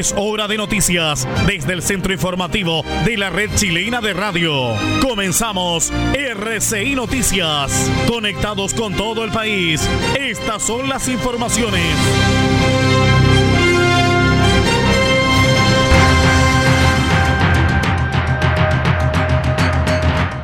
Es 0.00 0.14
hora 0.16 0.48
de 0.48 0.56
noticias 0.56 1.28
desde 1.46 1.74
el 1.74 1.82
centro 1.82 2.10
informativo 2.10 2.82
de 3.04 3.18
la 3.18 3.28
red 3.28 3.50
chilena 3.54 4.00
de 4.00 4.14
radio. 4.14 4.74
Comenzamos 5.02 5.92
RCI 6.14 6.94
Noticias. 6.94 7.90
Conectados 8.08 8.72
con 8.72 8.94
todo 8.94 9.24
el 9.24 9.30
país. 9.30 9.86
Estas 10.18 10.62
son 10.62 10.88
las 10.88 11.06
informaciones. 11.06 11.84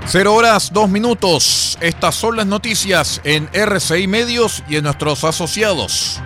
Cero 0.04 0.34
horas, 0.34 0.70
dos 0.70 0.90
minutos. 0.90 1.78
Estas 1.80 2.14
son 2.14 2.36
las 2.36 2.46
noticias 2.46 3.22
en 3.24 3.48
RCI 3.54 4.06
Medios 4.06 4.62
y 4.68 4.76
en 4.76 4.84
nuestros 4.84 5.24
asociados. 5.24 6.20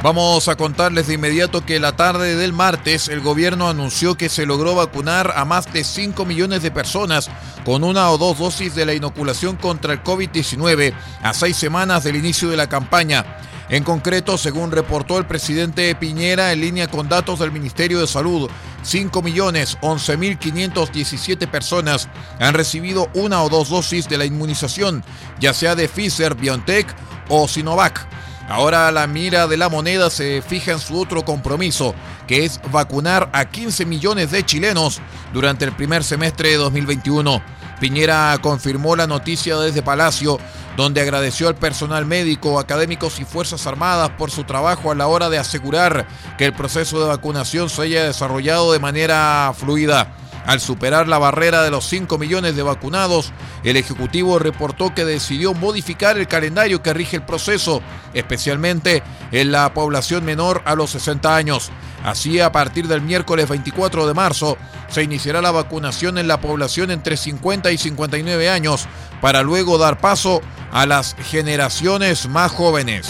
Vamos 0.00 0.46
a 0.46 0.54
contarles 0.54 1.08
de 1.08 1.14
inmediato 1.14 1.66
que 1.66 1.80
la 1.80 1.96
tarde 1.96 2.36
del 2.36 2.52
martes 2.52 3.08
el 3.08 3.20
gobierno 3.20 3.68
anunció 3.68 4.14
que 4.14 4.28
se 4.28 4.46
logró 4.46 4.76
vacunar 4.76 5.32
a 5.34 5.44
más 5.44 5.72
de 5.72 5.82
5 5.82 6.24
millones 6.24 6.62
de 6.62 6.70
personas 6.70 7.28
con 7.64 7.82
una 7.82 8.08
o 8.12 8.18
dos 8.18 8.38
dosis 8.38 8.76
de 8.76 8.86
la 8.86 8.94
inoculación 8.94 9.56
contra 9.56 9.92
el 9.92 10.04
COVID-19 10.04 10.94
a 11.20 11.34
seis 11.34 11.56
semanas 11.56 12.04
del 12.04 12.14
inicio 12.14 12.48
de 12.48 12.56
la 12.56 12.68
campaña. 12.68 13.26
En 13.70 13.82
concreto, 13.82 14.38
según 14.38 14.70
reportó 14.70 15.18
el 15.18 15.26
presidente 15.26 15.92
Piñera 15.96 16.52
en 16.52 16.60
línea 16.60 16.86
con 16.86 17.08
datos 17.08 17.40
del 17.40 17.50
Ministerio 17.50 18.00
de 18.00 18.06
Salud, 18.06 18.48
5.011.517 18.84 21.50
personas 21.50 22.08
han 22.38 22.54
recibido 22.54 23.10
una 23.14 23.42
o 23.42 23.48
dos 23.48 23.68
dosis 23.68 24.08
de 24.08 24.16
la 24.16 24.26
inmunización, 24.26 25.02
ya 25.40 25.52
sea 25.52 25.74
de 25.74 25.88
Pfizer, 25.88 26.36
BioNTech 26.36 26.86
o 27.28 27.48
Sinovac. 27.48 28.17
Ahora 28.48 28.90
la 28.92 29.06
mira 29.06 29.46
de 29.46 29.58
la 29.58 29.68
moneda 29.68 30.08
se 30.08 30.40
fija 30.40 30.72
en 30.72 30.78
su 30.78 30.98
otro 30.98 31.22
compromiso, 31.22 31.94
que 32.26 32.46
es 32.46 32.60
vacunar 32.72 33.28
a 33.34 33.44
15 33.44 33.84
millones 33.84 34.30
de 34.30 34.44
chilenos 34.44 35.00
durante 35.34 35.66
el 35.66 35.72
primer 35.72 36.02
semestre 36.02 36.48
de 36.50 36.56
2021. 36.56 37.42
Piñera 37.78 38.36
confirmó 38.40 38.96
la 38.96 39.06
noticia 39.06 39.56
desde 39.58 39.82
Palacio, 39.82 40.38
donde 40.78 41.02
agradeció 41.02 41.48
al 41.48 41.56
personal 41.56 42.06
médico, 42.06 42.58
académicos 42.58 43.20
y 43.20 43.24
Fuerzas 43.24 43.66
Armadas 43.66 44.10
por 44.16 44.30
su 44.30 44.44
trabajo 44.44 44.90
a 44.90 44.94
la 44.94 45.06
hora 45.08 45.28
de 45.28 45.38
asegurar 45.38 46.06
que 46.38 46.46
el 46.46 46.54
proceso 46.54 47.00
de 47.00 47.08
vacunación 47.08 47.68
se 47.68 47.82
haya 47.82 48.04
desarrollado 48.04 48.72
de 48.72 48.78
manera 48.78 49.52
fluida. 49.54 50.14
Al 50.46 50.60
superar 50.60 51.08
la 51.08 51.18
barrera 51.18 51.62
de 51.62 51.70
los 51.70 51.86
5 51.86 52.16
millones 52.18 52.56
de 52.56 52.62
vacunados, 52.62 53.32
el 53.64 53.76
Ejecutivo 53.76 54.38
reportó 54.38 54.94
que 54.94 55.04
decidió 55.04 55.54
modificar 55.54 56.16
el 56.18 56.26
calendario 56.26 56.82
que 56.82 56.94
rige 56.94 57.16
el 57.16 57.22
proceso, 57.22 57.82
especialmente 58.14 59.02
en 59.30 59.52
la 59.52 59.72
población 59.74 60.24
menor 60.24 60.62
a 60.64 60.74
los 60.74 60.90
60 60.90 61.36
años. 61.36 61.70
Así, 62.04 62.40
a 62.40 62.52
partir 62.52 62.86
del 62.88 63.02
miércoles 63.02 63.48
24 63.48 64.06
de 64.06 64.14
marzo, 64.14 64.56
se 64.88 65.02
iniciará 65.02 65.42
la 65.42 65.50
vacunación 65.50 66.16
en 66.16 66.28
la 66.28 66.40
población 66.40 66.90
entre 66.90 67.16
50 67.16 67.70
y 67.70 67.78
59 67.78 68.48
años, 68.48 68.86
para 69.20 69.42
luego 69.42 69.78
dar 69.78 69.98
paso 69.98 70.40
a 70.72 70.86
las 70.86 71.16
generaciones 71.16 72.28
más 72.28 72.52
jóvenes. 72.52 73.08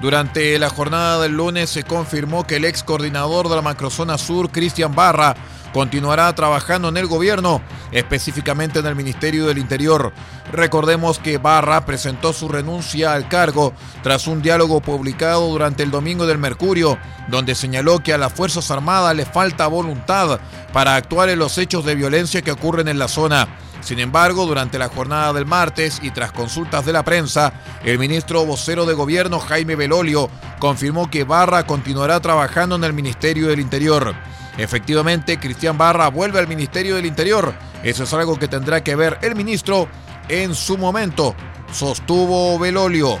Durante 0.00 0.58
la 0.58 0.70
jornada 0.70 1.20
del 1.20 1.32
lunes 1.32 1.68
se 1.68 1.82
confirmó 1.82 2.46
que 2.46 2.56
el 2.56 2.64
ex 2.64 2.82
coordinador 2.82 3.50
de 3.50 3.56
la 3.56 3.62
Macrozona 3.62 4.16
Sur, 4.16 4.50
Cristian 4.50 4.94
Barra, 4.94 5.36
continuará 5.72 6.34
trabajando 6.34 6.88
en 6.88 6.96
el 6.96 7.06
gobierno, 7.06 7.60
específicamente 7.92 8.78
en 8.78 8.86
el 8.86 8.96
Ministerio 8.96 9.46
del 9.46 9.58
Interior. 9.58 10.12
Recordemos 10.52 11.18
que 11.18 11.38
Barra 11.38 11.84
presentó 11.86 12.32
su 12.32 12.48
renuncia 12.48 13.12
al 13.12 13.28
cargo 13.28 13.72
tras 14.02 14.26
un 14.26 14.42
diálogo 14.42 14.80
publicado 14.80 15.48
durante 15.48 15.82
el 15.82 15.90
Domingo 15.90 16.26
del 16.26 16.38
Mercurio, 16.38 16.98
donde 17.28 17.54
señaló 17.54 18.00
que 18.00 18.12
a 18.12 18.18
las 18.18 18.32
Fuerzas 18.32 18.70
Armadas 18.70 19.14
le 19.14 19.26
falta 19.26 19.66
voluntad 19.66 20.40
para 20.72 20.96
actuar 20.96 21.28
en 21.28 21.38
los 21.38 21.58
hechos 21.58 21.84
de 21.84 21.94
violencia 21.94 22.42
que 22.42 22.52
ocurren 22.52 22.88
en 22.88 22.98
la 22.98 23.08
zona. 23.08 23.48
Sin 23.80 23.98
embargo, 23.98 24.44
durante 24.44 24.78
la 24.78 24.88
jornada 24.88 25.32
del 25.32 25.46
martes 25.46 26.00
y 26.02 26.10
tras 26.10 26.32
consultas 26.32 26.84
de 26.84 26.92
la 26.92 27.02
prensa, 27.02 27.52
el 27.82 27.98
ministro 27.98 28.44
vocero 28.44 28.84
de 28.84 28.92
gobierno 28.92 29.40
Jaime 29.40 29.74
Belolio 29.74 30.28
confirmó 30.58 31.10
que 31.10 31.24
Barra 31.24 31.64
continuará 31.66 32.20
trabajando 32.20 32.76
en 32.76 32.84
el 32.84 32.92
Ministerio 32.92 33.48
del 33.48 33.60
Interior. 33.60 34.14
Efectivamente, 34.58 35.38
Cristian 35.38 35.78
Barra 35.78 36.08
vuelve 36.08 36.38
al 36.38 36.48
Ministerio 36.48 36.96
del 36.96 37.06
Interior. 37.06 37.54
Eso 37.82 38.04
es 38.04 38.12
algo 38.12 38.38
que 38.38 38.48
tendrá 38.48 38.82
que 38.82 38.94
ver 38.96 39.18
el 39.22 39.34
ministro 39.34 39.88
en 40.28 40.54
su 40.54 40.78
momento, 40.78 41.34
sostuvo 41.72 42.58
Belolio. 42.58 43.18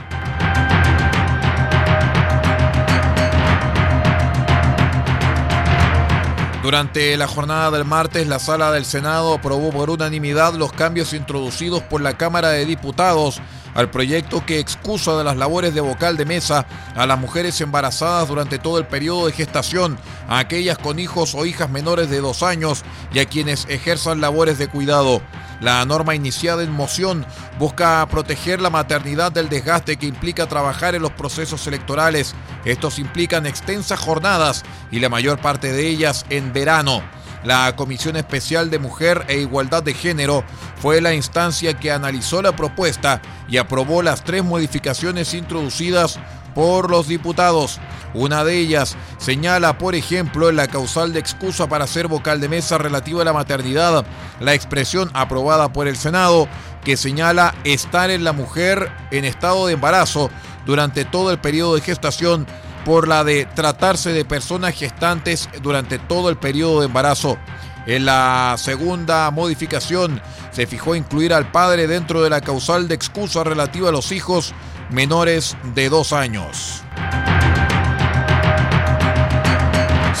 Durante 6.62 7.16
la 7.16 7.26
jornada 7.26 7.70
del 7.70 7.86
martes, 7.86 8.28
la 8.28 8.38
sala 8.38 8.70
del 8.70 8.84
Senado 8.84 9.34
aprobó 9.34 9.70
por 9.70 9.88
unanimidad 9.88 10.54
los 10.54 10.72
cambios 10.72 11.14
introducidos 11.14 11.82
por 11.82 12.02
la 12.02 12.18
Cámara 12.18 12.50
de 12.50 12.66
Diputados 12.66 13.40
al 13.74 13.90
proyecto 13.90 14.44
que 14.44 14.58
excusa 14.58 15.16
de 15.16 15.24
las 15.24 15.36
labores 15.36 15.74
de 15.74 15.80
vocal 15.80 16.16
de 16.16 16.24
mesa 16.24 16.66
a 16.94 17.06
las 17.06 17.18
mujeres 17.18 17.60
embarazadas 17.60 18.28
durante 18.28 18.58
todo 18.58 18.78
el 18.78 18.86
periodo 18.86 19.26
de 19.26 19.32
gestación, 19.32 19.98
a 20.28 20.38
aquellas 20.38 20.78
con 20.78 20.98
hijos 20.98 21.34
o 21.34 21.46
hijas 21.46 21.70
menores 21.70 22.10
de 22.10 22.20
dos 22.20 22.42
años 22.42 22.84
y 23.12 23.18
a 23.18 23.26
quienes 23.26 23.66
ejerzan 23.68 24.20
labores 24.20 24.58
de 24.58 24.68
cuidado. 24.68 25.20
La 25.60 25.84
norma 25.84 26.14
iniciada 26.14 26.62
en 26.62 26.72
moción 26.72 27.26
busca 27.58 28.06
proteger 28.10 28.62
la 28.62 28.70
maternidad 28.70 29.30
del 29.30 29.50
desgaste 29.50 29.98
que 29.98 30.06
implica 30.06 30.46
trabajar 30.46 30.94
en 30.94 31.02
los 31.02 31.12
procesos 31.12 31.66
electorales. 31.66 32.34
Estos 32.64 32.98
implican 32.98 33.44
extensas 33.44 34.00
jornadas 34.00 34.64
y 34.90 35.00
la 35.00 35.10
mayor 35.10 35.38
parte 35.38 35.72
de 35.72 35.86
ellas 35.86 36.24
en 36.30 36.54
verano. 36.54 37.02
La 37.44 37.74
Comisión 37.74 38.16
Especial 38.16 38.68
de 38.68 38.78
Mujer 38.78 39.24
e 39.28 39.38
Igualdad 39.38 39.82
de 39.82 39.94
Género 39.94 40.44
fue 40.76 41.00
la 41.00 41.14
instancia 41.14 41.74
que 41.74 41.90
analizó 41.90 42.42
la 42.42 42.54
propuesta 42.54 43.22
y 43.48 43.56
aprobó 43.56 44.02
las 44.02 44.24
tres 44.24 44.44
modificaciones 44.44 45.32
introducidas 45.32 46.18
por 46.54 46.90
los 46.90 47.08
diputados. 47.08 47.80
Una 48.12 48.44
de 48.44 48.58
ellas 48.58 48.96
señala, 49.18 49.78
por 49.78 49.94
ejemplo, 49.94 50.52
la 50.52 50.66
causal 50.66 51.12
de 51.12 51.20
excusa 51.20 51.68
para 51.68 51.86
ser 51.86 52.08
vocal 52.08 52.40
de 52.40 52.48
mesa 52.48 52.76
relativa 52.76 53.22
a 53.22 53.24
la 53.24 53.32
maternidad, 53.32 54.04
la 54.40 54.54
expresión 54.54 55.10
aprobada 55.14 55.72
por 55.72 55.88
el 55.88 55.96
Senado 55.96 56.48
que 56.84 56.96
señala 56.96 57.54
estar 57.64 58.10
en 58.10 58.24
la 58.24 58.32
mujer 58.32 58.90
en 59.10 59.24
estado 59.24 59.66
de 59.66 59.74
embarazo 59.74 60.30
durante 60.66 61.04
todo 61.04 61.30
el 61.30 61.38
periodo 61.38 61.74
de 61.74 61.80
gestación 61.80 62.46
por 62.84 63.08
la 63.08 63.24
de 63.24 63.46
tratarse 63.46 64.12
de 64.12 64.24
personas 64.24 64.74
gestantes 64.74 65.48
durante 65.62 65.98
todo 65.98 66.30
el 66.30 66.36
periodo 66.36 66.80
de 66.80 66.86
embarazo. 66.86 67.38
En 67.86 68.04
la 68.04 68.54
segunda 68.58 69.30
modificación 69.30 70.20
se 70.50 70.66
fijó 70.66 70.94
incluir 70.94 71.32
al 71.32 71.50
padre 71.50 71.86
dentro 71.86 72.22
de 72.22 72.30
la 72.30 72.40
causal 72.40 72.88
de 72.88 72.94
excusa 72.94 73.44
relativa 73.44 73.88
a 73.88 73.92
los 73.92 74.12
hijos 74.12 74.54
menores 74.90 75.56
de 75.74 75.88
dos 75.88 76.12
años. 76.12 76.82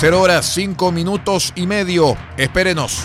0 0.00 0.20
horas 0.20 0.46
5 0.54 0.92
minutos 0.92 1.52
y 1.54 1.66
medio. 1.66 2.16
Espérenos. 2.38 3.04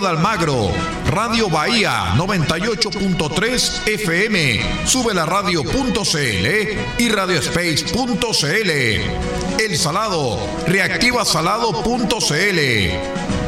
De 0.00 0.06
Almagro, 0.06 0.70
Radio 1.10 1.48
Bahía 1.48 2.14
98.3 2.16 3.88
FM, 3.88 4.86
sube 4.86 5.12
la 5.12 5.26
radio.cl 5.26 6.46
y 6.98 7.08
radiospace.cl. 7.08 8.70
El 9.58 9.76
Salado, 9.76 10.38
reactivasalado.cl. 10.66 13.37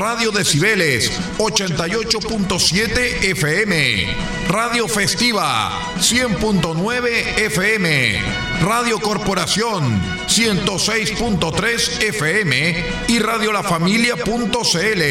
Radio 0.00 0.30
Decibeles 0.30 1.12
88.7 1.36 3.22
FM, 3.22 4.06
Radio 4.48 4.88
Festiva 4.88 5.92
100.9 5.98 7.36
FM, 7.36 8.22
Radio 8.62 8.98
Corporación 8.98 10.00
106.3 10.26 12.02
FM 12.02 12.84
y 13.08 13.18
Radio 13.18 13.52
La 13.52 13.62
Familia.cl. 13.62 15.02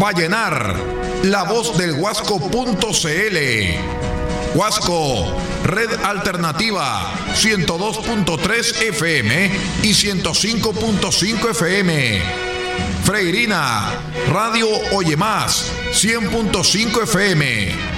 Vallenar, 0.00 0.74
la 1.22 1.44
voz 1.44 1.78
del 1.78 1.92
Huasco.cl. 1.92 3.38
Huasco, 4.56 5.36
Red 5.62 5.90
Alternativa 6.02 7.14
102.3 7.32 8.82
FM 8.88 9.52
y 9.84 9.90
105.5 9.90 11.50
FM. 11.50 12.47
Freirina, 13.08 13.88
Radio 14.30 14.68
Oye 14.92 15.16
Más, 15.16 15.72
100.5 15.92 17.04
FM. 17.04 17.97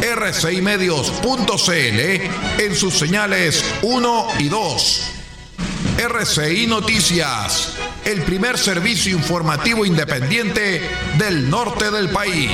rcimedios.cl 0.00 1.70
en 2.62 2.74
sus 2.74 2.94
señales 2.94 3.64
1 3.82 4.28
y 4.38 4.48
2. 4.48 5.10
RCI 5.96 6.66
Noticias, 6.66 7.74
el 8.04 8.22
primer 8.22 8.58
servicio 8.58 9.16
informativo 9.16 9.86
independiente 9.86 10.82
del 11.18 11.48
norte 11.48 11.90
del 11.90 12.08
país. 12.08 12.50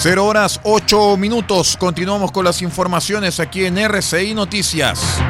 Cero 0.00 0.26
horas 0.26 0.60
ocho 0.62 1.16
minutos. 1.16 1.76
Continuamos 1.76 2.30
con 2.30 2.44
las 2.44 2.62
informaciones 2.62 3.40
aquí 3.40 3.64
en 3.64 3.78
RCI 3.78 4.32
Noticias. 4.32 5.20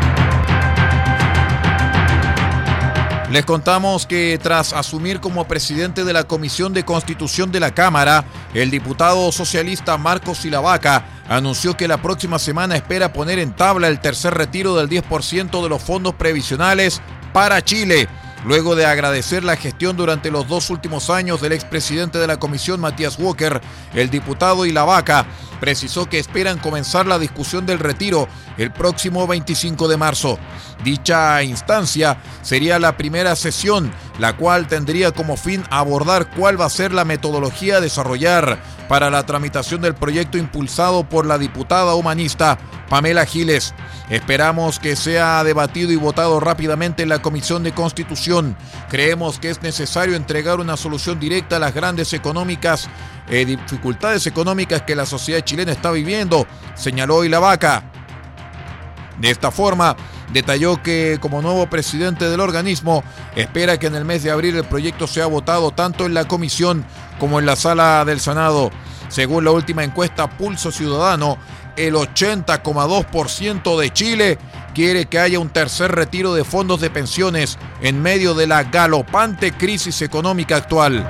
Les 3.31 3.45
contamos 3.45 4.07
que 4.07 4.41
tras 4.43 4.73
asumir 4.73 5.21
como 5.21 5.47
presidente 5.47 6.05
de 6.05 6.15
la 6.15 6.25
Comisión 6.25 6.73
de 6.73 6.87
Constitución 6.87 7.53
de 7.53 7.61
la 7.61 7.75
Cámara, 7.75 8.25
el 8.55 8.71
diputado 8.71 9.31
socialista 9.33 9.99
Marcos 9.99 10.39
Silavaca 10.39 11.05
anunció 11.29 11.77
que 11.77 11.89
la 11.89 12.01
próxima 12.01 12.39
semana 12.39 12.75
espera 12.75 13.13
poner 13.13 13.39
en 13.39 13.53
tabla 13.53 13.89
el 13.89 14.01
tercer 14.01 14.33
retiro 14.33 14.77
del 14.77 14.89
10% 14.89 15.63
de 15.63 15.69
los 15.69 15.83
fondos 15.83 16.15
previsionales 16.15 17.03
para 17.35 17.63
Chile 17.63 18.09
Luego 18.45 18.77
de 18.77 18.87
agradecer 18.87 19.43
la 19.45 19.57
gestión 19.57 19.97
durante 19.97 20.31
los 20.31 20.47
dos 20.47 20.71
últimos 20.71 21.11
años 21.11 21.41
del 21.41 21.53
expresidente 21.53 22.19
de 22.19 22.27
la 22.27 22.39
comisión, 22.39 22.81
Matías 22.81 23.19
Walker, 23.19 23.61
el 23.95 24.11
diputado 24.11 24.65
y 24.65 24.73
la 24.73 24.85
vaca 24.85 25.27
precisó 25.61 26.09
que 26.09 26.21
esperan 26.21 26.59
comenzar 26.59 27.07
la 27.07 27.19
discusión 27.19 27.67
del 27.67 27.81
retiro 27.81 28.29
el 28.57 28.71
próximo 28.71 29.27
25 29.27 29.89
de 29.89 29.97
marzo. 29.97 30.39
Dicha 30.85 31.43
instancia 31.43 32.19
sería 32.43 32.79
la 32.79 32.97
primera 32.97 33.35
sesión, 33.35 33.93
la 34.21 34.37
cual 34.37 34.69
tendría 34.69 35.11
como 35.11 35.37
fin 35.37 35.65
abordar 35.71 36.31
cuál 36.31 36.61
va 36.61 36.67
a 36.67 36.71
ser 36.71 36.93
la 36.93 37.05
metodología 37.05 37.79
a 37.79 37.81
desarrollar 37.81 38.61
para 38.89 39.11
la 39.11 39.25
tramitación 39.27 39.81
del 39.83 39.95
proyecto 39.95 40.39
impulsado 40.39 41.09
por 41.09 41.27
la 41.27 41.39
diputada 41.39 41.95
humanista 41.95 42.59
Pamela 42.89 43.27
Giles. 43.27 43.75
Esperamos 44.09 44.79
que 44.79 44.97
sea 44.97 45.45
debatido 45.45 45.93
y 45.93 45.97
votado 45.97 46.41
rápidamente 46.41 47.03
en 47.03 47.11
la 47.11 47.21
Comisión 47.21 47.63
de 47.63 47.73
Constitución. 47.73 48.57
Creemos 48.89 49.39
que 49.39 49.51
es 49.51 49.63
necesario 49.63 50.17
entregar 50.17 50.59
una 50.59 50.77
solución 50.77 51.21
directa 51.21 51.57
a 51.57 51.61
las 51.61 51.75
grandes 51.75 52.13
económicas, 52.15 52.89
eh, 53.29 53.45
dificultades 53.45 54.27
económicas 54.27 54.83
que 54.83 54.97
la 54.97 55.05
sociedad 55.05 55.41
chilena 55.41 55.73
está 55.73 55.91
viviendo, 55.91 56.47
señaló 56.75 57.17
hoy 57.17 57.29
la 57.29 57.39
vaca. 57.39 57.85
De 59.19 59.31
esta 59.31 59.51
forma, 59.51 59.97
detalló 60.33 60.83
que 60.83 61.19
como 61.21 61.43
nuevo 61.43 61.69
presidente 61.69 62.29
del 62.29 62.41
organismo 62.41 63.03
espera 63.37 63.79
que 63.79 63.87
en 63.87 63.95
el 63.95 64.05
mes 64.05 64.23
de 64.23 64.31
abril 64.31 64.57
el 64.57 64.65
proyecto 64.65 65.07
sea 65.07 65.27
votado 65.27 65.71
tanto 65.71 66.07
en 66.07 66.15
la 66.15 66.27
comisión 66.27 66.85
como 67.19 67.39
en 67.39 67.47
la 67.47 67.57
sala 67.57 68.05
del 68.05 68.21
Senado. 68.21 68.71
Según 69.09 69.45
la 69.45 69.51
última 69.53 69.85
encuesta 69.85 70.29
Pulso 70.29 70.71
Ciudadano, 70.71 71.39
el 71.77 71.95
80,2% 71.95 73.79
de 73.79 73.93
Chile 73.93 74.39
quiere 74.75 75.07
que 75.07 75.19
haya 75.19 75.39
un 75.39 75.49
tercer 75.49 75.93
retiro 75.93 76.35
de 76.35 76.45
fondos 76.45 76.81
de 76.81 76.91
pensiones 76.91 77.59
en 77.81 78.03
medio 78.03 78.35
de 78.35 78.47
la 78.47 78.65
galopante 78.65 79.53
crisis 79.53 80.03
económica 80.03 80.57
actual. 80.57 81.09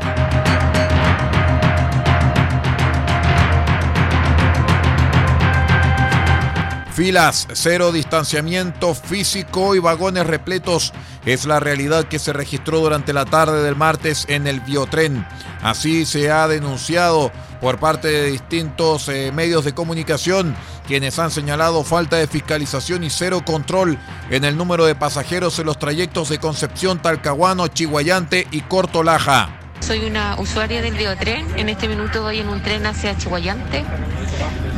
Filas, 6.99 7.47
cero 7.53 7.93
distanciamiento 7.93 8.93
físico 8.93 9.77
y 9.77 9.79
vagones 9.79 10.27
repletos 10.27 10.93
es 11.25 11.47
la 11.47 11.61
realidad 11.61 12.07
que 12.07 12.19
se 12.19 12.33
registró 12.33 12.81
durante 12.81 13.13
la 13.13 13.25
tarde 13.25 13.63
del 13.63 13.77
martes 13.77 14.27
en 14.29 14.49
el 14.49 14.59
biotren. 14.59 15.25
Así 15.63 16.05
se 16.05 16.33
ha 16.33 16.49
denunciado 16.49 17.31
por 17.61 17.79
parte 17.79 18.09
de 18.09 18.33
distintos 18.33 19.09
eh, 19.09 19.31
medios 19.33 19.65
de 19.65 19.75
comunicación, 19.75 20.57
quienes 20.89 21.21
han 21.21 21.31
señalado 21.31 21.85
falta 21.85 22.17
de 22.17 22.27
fiscalización 22.27 23.05
y 23.05 23.11
cero 23.11 23.43
control 23.47 23.97
en 24.29 24.43
el 24.45 24.57
número 24.57 24.85
de 24.85 24.97
pasajeros 24.97 25.57
en 25.61 25.67
los 25.67 25.79
trayectos 25.79 26.31
de 26.31 26.41
Concepción, 26.41 27.01
Talcahuano, 27.01 27.69
Chihuayante 27.69 28.49
y 28.51 28.63
Cortolaja. 28.63 29.57
Soy 29.79 30.05
una 30.05 30.35
usuaria 30.41 30.83
del 30.83 30.95
biotren. 30.95 31.47
En 31.57 31.69
este 31.69 31.87
minuto 31.87 32.23
voy 32.23 32.41
en 32.41 32.49
un 32.49 32.61
tren 32.61 32.85
hacia 32.87 33.17
Chihuayante. 33.17 33.85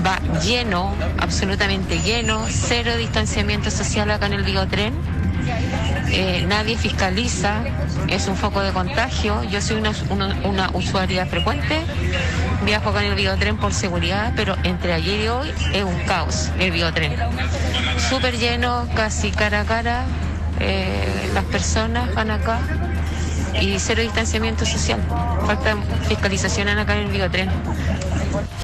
Va 0.07 0.19
lleno, 0.42 0.95
absolutamente 1.19 2.00
lleno, 2.00 2.47
cero 2.49 2.97
distanciamiento 2.97 3.71
social 3.71 4.11
acá 4.11 4.26
en 4.26 4.33
el 4.35 4.45
biotren. 4.45 4.95
Eh, 6.12 6.45
nadie 6.49 6.76
fiscaliza, 6.76 7.62
es 8.09 8.26
un 8.26 8.37
foco 8.37 8.62
de 8.62 8.73
contagio. 8.73 9.42
Yo 9.45 9.61
soy 9.61 9.76
una, 9.78 10.71
usuaria 10.73 11.26
frecuente, 11.26 11.83
viajo 12.64 12.90
acá 12.90 13.04
en 13.04 13.12
el 13.12 13.14
biotren 13.14 13.57
por 13.59 13.75
seguridad, 13.75 14.33
pero 14.37 14.57
entre 14.64 14.92
ayer 14.92 15.21
y 15.21 15.28
hoy 15.28 15.52
es 15.73 15.85
un 15.85 15.99
caos 16.07 16.50
el 16.59 16.71
biotren. 16.71 17.14
Súper 18.09 18.38
lleno, 18.38 18.88
casi 18.95 19.30
cara 19.30 19.61
a 19.61 19.64
cara, 19.64 20.04
eh, 20.61 21.30
las 21.35 21.45
personas 21.45 22.14
van 22.14 22.30
acá 22.30 22.59
y 23.61 23.78
cero 23.78 24.02
distanciamiento 24.02 24.64
social. 24.64 25.00
Falta 25.47 25.76
fiscalización 26.09 26.69
acá 26.69 26.97
en 26.97 27.07
el 27.07 27.12
biotren. 27.12 27.50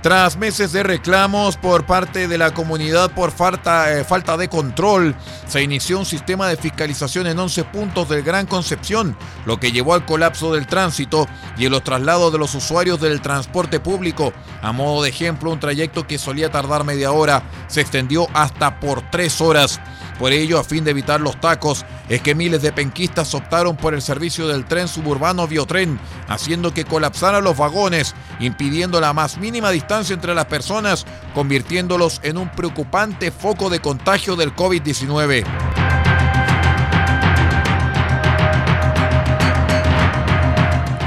Tras 0.03 0.37
meses 0.37 0.73
de 0.73 0.83
reclamos 0.83 1.57
por 1.57 1.85
parte 1.87 2.29
de 2.29 2.39
la 2.39 2.55
comunidad 2.55 3.11
por 3.11 3.33
falta, 3.33 3.93
eh, 3.93 4.05
falta 4.05 4.37
de 4.37 4.49
control, 4.49 5.17
se 5.49 5.63
inició 5.63 5.99
un 5.99 6.07
sistema 6.07 6.49
de 6.49 6.57
fiscalización 6.57 7.27
en 7.27 7.39
11 7.39 7.65
puntos 7.65 8.09
del 8.09 8.23
Gran 8.23 8.47
Concepción, 8.47 9.17
lo 9.47 9.59
que 9.59 9.73
llevó 9.73 9.95
al 9.95 10.05
colapso 10.05 10.55
del 10.55 10.67
tránsito 10.67 11.27
y 11.59 11.67
en 11.67 11.73
los 11.73 11.83
traslados 11.83 12.33
de 12.33 12.39
los 12.39 12.55
usuarios 12.55 13.01
del 13.01 13.21
transporte 13.21 13.81
público. 13.81 14.33
A 14.63 14.71
modo 14.71 15.03
de 15.03 15.09
ejemplo, 15.09 15.51
un 15.51 15.61
trayecto 15.61 16.07
que 16.07 16.19
solía 16.19 16.51
tardar 16.51 16.85
media 16.85 17.11
hora 17.11 17.43
se 17.67 17.81
extendió 17.81 18.29
hasta 18.33 18.79
por 18.79 19.11
tres 19.11 19.41
horas. 19.41 19.81
Por 20.19 20.33
ello, 20.33 20.59
a 20.59 20.65
fin 20.65 20.85
de 20.85 20.93
evitar 20.93 21.21
los 21.21 21.39
tacos, 21.41 21.85
es 22.09 22.23
que 22.23 22.35
miles 22.35 22.63
de 22.63 22.73
penquistas 22.73 23.35
optaron 23.35 23.77
por 23.77 23.95
el 23.95 24.01
servicio 24.01 24.49
del 24.49 24.65
tren 24.65 24.89
suburbano 24.89 25.47
Biotren, 25.47 26.01
haciendo 26.29 26.73
que 26.73 26.85
colapsaran 26.85 27.45
los 27.45 27.57
vagones, 27.57 28.15
impidiendo 28.41 29.01
la 29.01 29.13
más 29.13 29.37
mínima 29.37 29.71
distancia 29.71 30.15
entre 30.15 30.35
las 30.35 30.47
personas, 30.47 31.05
convirtiéndolos 31.35 32.21
en 32.23 32.39
un 32.39 32.49
preocupante 32.49 33.31
foco 33.31 33.69
de 33.69 33.81
contagio 33.81 34.37
del 34.37 34.55
COVID-19. 34.55 35.45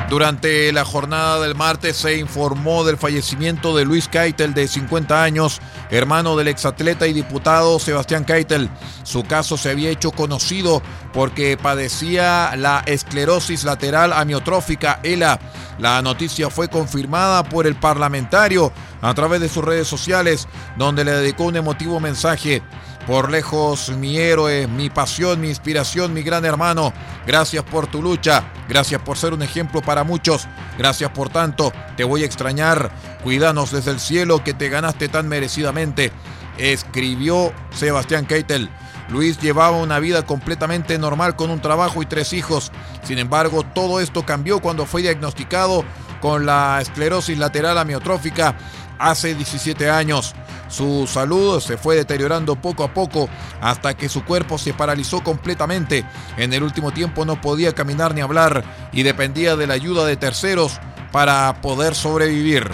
Durante 0.10 0.72
la 0.72 0.86
jornada 0.86 1.40
del 1.40 1.54
martes 1.54 1.96
se 1.96 2.18
informó 2.18 2.84
del 2.84 2.98
fallecimiento 2.98 3.78
de 3.78 3.86
Luis 3.86 4.08
Keitel, 4.08 4.56
de 4.56 4.68
50 4.68 5.22
años, 5.22 5.62
hermano 5.90 6.36
del 6.36 6.48
exatleta 6.48 7.08
y 7.08 7.14
diputado 7.14 7.80
Sebastián 7.80 8.26
Keitel. 8.26 8.70
Su 9.04 9.24
caso 9.24 9.58
se 9.58 9.72
había 9.72 9.90
hecho 9.90 10.12
conocido 10.12 10.82
porque 11.14 11.58
padecía 11.58 12.56
la 12.56 12.84
esclerosis 12.86 13.64
lateral 13.64 14.14
amiotrófica, 14.14 15.00
ELA. 15.04 15.40
La 15.80 16.02
noticia 16.02 16.50
fue 16.50 16.68
confirmada 16.68 17.44
por 17.44 17.66
el 17.66 17.76
parlamentario 17.76 18.72
a 19.02 19.14
través 19.14 19.40
de 19.42 19.50
sus 19.50 19.64
redes 19.64 19.88
sociales, 19.88 20.48
donde 20.78 21.06
le 21.06 21.12
dedicó 21.12 21.46
un 21.46 21.56
emotivo 21.56 22.00
mensaje. 22.00 22.62
Por 23.08 23.32
lejos, 23.32 23.90
mi 23.90 24.18
héroe, 24.18 24.68
mi 24.68 24.92
pasión, 24.92 25.42
mi 25.42 25.50
inspiración, 25.50 26.14
mi 26.14 26.22
gran 26.22 26.46
hermano. 26.46 26.94
Gracias 27.26 27.64
por 27.64 27.88
tu 27.88 28.04
lucha. 28.04 28.44
Gracias 28.68 29.02
por 29.02 29.18
ser 29.18 29.34
un 29.34 29.42
ejemplo 29.42 29.82
para 29.82 30.04
muchos. 30.04 30.48
Gracias 30.78 31.10
por 31.10 31.30
tanto. 31.30 31.74
Te 31.98 32.04
voy 32.04 32.22
a 32.22 32.28
extrañar. 32.28 32.92
Cuídanos 33.24 33.72
desde 33.72 33.92
el 33.92 34.00
cielo 34.00 34.44
que 34.44 34.54
te 34.54 34.70
ganaste 34.70 35.10
tan 35.10 35.28
merecidamente. 35.28 36.12
Escribió 36.58 37.54
Sebastián 37.72 38.26
Keitel. 38.26 38.70
Luis 39.10 39.40
llevaba 39.40 39.78
una 39.78 40.00
vida 40.00 40.26
completamente 40.26 40.98
normal 41.00 41.36
con 41.36 41.50
un 41.50 41.62
trabajo 41.62 42.02
y 42.02 42.06
tres 42.06 42.34
hijos. 42.34 42.72
Sin 43.04 43.18
embargo, 43.18 43.64
todo 43.64 44.00
esto 44.00 44.26
cambió 44.26 44.60
cuando 44.60 44.86
fue 44.86 45.02
diagnosticado 45.02 45.84
con 46.22 46.46
la 46.46 46.80
esclerosis 46.82 47.38
lateral 47.38 47.78
amiotrófica 47.78 48.56
hace 49.00 49.34
17 49.34 49.90
años. 49.90 50.36
Su 50.68 51.08
salud 51.08 51.60
se 51.60 51.78
fue 51.78 51.96
deteriorando 51.96 52.56
poco 52.56 52.84
a 52.84 52.94
poco 52.94 53.28
hasta 53.60 53.96
que 53.96 54.08
su 54.08 54.24
cuerpo 54.24 54.60
se 54.60 54.74
paralizó 54.74 55.24
completamente. 55.24 56.06
En 56.38 56.54
el 56.54 56.62
último 56.62 56.92
tiempo 56.92 57.26
no 57.26 57.42
podía 57.42 57.74
caminar 57.74 58.14
ni 58.14 58.22
hablar 58.22 58.64
y 58.92 59.02
dependía 59.02 59.56
de 59.56 59.66
la 59.66 59.74
ayuda 59.74 60.06
de 60.06 60.18
terceros 60.18 60.80
para 61.12 61.60
poder 61.62 61.96
sobrevivir. 61.96 62.70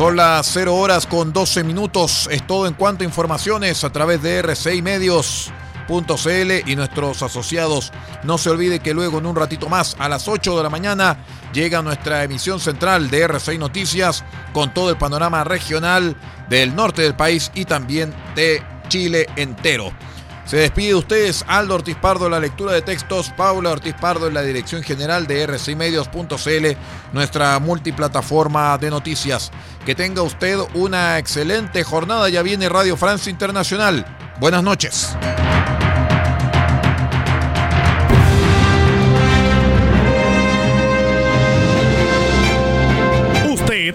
Son 0.00 0.16
las 0.16 0.46
0 0.54 0.76
horas 0.76 1.06
con 1.06 1.30
12 1.30 1.62
minutos. 1.62 2.26
Es 2.30 2.46
todo 2.46 2.66
en 2.66 2.72
cuanto 2.72 3.04
a 3.04 3.06
informaciones 3.06 3.84
a 3.84 3.92
través 3.92 4.22
de 4.22 4.38
RCI 4.38 4.80
Medios 4.80 5.52
y 6.66 6.74
nuestros 6.74 7.22
asociados. 7.22 7.92
No 8.22 8.38
se 8.38 8.48
olvide 8.48 8.80
que 8.80 8.94
luego 8.94 9.18
en 9.18 9.26
un 9.26 9.36
ratito 9.36 9.68
más, 9.68 9.96
a 9.98 10.08
las 10.08 10.26
8 10.26 10.56
de 10.56 10.62
la 10.62 10.70
mañana, 10.70 11.18
llega 11.52 11.82
nuestra 11.82 12.24
emisión 12.24 12.60
central 12.60 13.10
de 13.10 13.28
R6 13.28 13.58
Noticias 13.58 14.24
con 14.54 14.72
todo 14.72 14.88
el 14.88 14.96
panorama 14.96 15.44
regional 15.44 16.16
del 16.48 16.74
norte 16.74 17.02
del 17.02 17.14
país 17.14 17.50
y 17.54 17.66
también 17.66 18.14
de 18.34 18.62
Chile 18.88 19.26
entero. 19.36 19.92
Se 20.50 20.56
despide 20.56 20.88
de 20.88 20.94
ustedes 20.96 21.44
Aldo 21.46 21.76
Ortiz 21.76 21.94
Pardo 21.94 22.26
en 22.26 22.32
la 22.32 22.40
lectura 22.40 22.72
de 22.72 22.82
textos, 22.82 23.30
Paula 23.36 23.70
Ortiz 23.70 23.94
Pardo 23.94 24.26
en 24.26 24.34
la 24.34 24.42
dirección 24.42 24.82
general 24.82 25.28
de 25.28 25.46
rcimedios.cl, 25.46 26.66
nuestra 27.12 27.60
multiplataforma 27.60 28.76
de 28.76 28.90
noticias. 28.90 29.52
Que 29.86 29.94
tenga 29.94 30.22
usted 30.22 30.58
una 30.74 31.18
excelente 31.18 31.84
jornada. 31.84 32.28
Ya 32.30 32.42
viene 32.42 32.68
Radio 32.68 32.96
Francia 32.96 33.30
Internacional. 33.30 34.04
Buenas 34.40 34.64
noches. 34.64 35.16